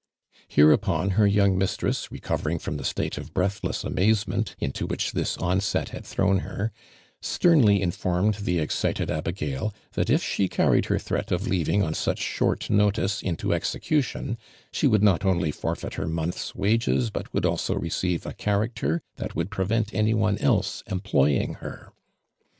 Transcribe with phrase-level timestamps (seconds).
[0.47, 5.37] Hereupon her young mistress recovering from the stivte of breathless amazement in to which this
[5.37, 6.71] onset had thrown her,
[7.21, 12.17] sternly informed the excited abigail that if she carried her threat of leaving on such
[12.17, 14.39] short notice, into execution,
[14.71, 19.35] she would not only forfeit her month's wages but would also receive a character that
[19.35, 21.93] would prevent any one else employing her.